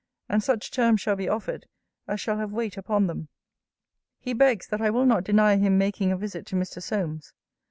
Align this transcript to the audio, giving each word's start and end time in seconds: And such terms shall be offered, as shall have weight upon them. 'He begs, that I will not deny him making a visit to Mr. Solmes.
And 0.27 0.41
such 0.43 0.71
terms 0.71 0.99
shall 0.99 1.15
be 1.15 1.29
offered, 1.29 1.67
as 2.07 2.19
shall 2.19 2.39
have 2.39 2.51
weight 2.51 2.75
upon 2.75 3.05
them. 3.05 3.27
'He 4.17 4.33
begs, 4.33 4.65
that 4.69 4.81
I 4.81 4.89
will 4.89 5.05
not 5.05 5.23
deny 5.23 5.57
him 5.57 5.77
making 5.77 6.11
a 6.11 6.17
visit 6.17 6.47
to 6.47 6.55
Mr. 6.55 6.81
Solmes. 6.81 7.33